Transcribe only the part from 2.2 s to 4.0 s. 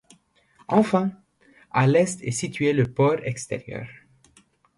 est situé le Port Extérieur.